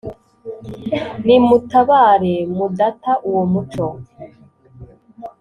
[1.25, 3.85] nimutabare mudata uwo muco